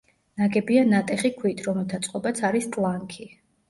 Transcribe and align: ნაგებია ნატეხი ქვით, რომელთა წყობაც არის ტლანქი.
ნაგებია 0.39 0.85
ნატეხი 0.93 1.33
ქვით, 1.43 1.63
რომელთა 1.69 2.03
წყობაც 2.09 2.45
არის 2.53 2.71
ტლანქი. 2.77 3.35